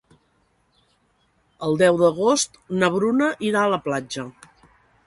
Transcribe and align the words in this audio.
El 1.67 1.77
deu 1.83 2.01
d'agost 2.01 2.59
na 2.81 2.91
Bruna 2.99 3.33
irà 3.53 3.65
a 3.69 3.77
la 3.77 3.85
platja. 3.89 4.31